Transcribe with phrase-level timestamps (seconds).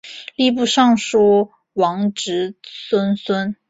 [0.35, 2.55] 吏部尚书王直
[2.89, 3.55] 曾孙。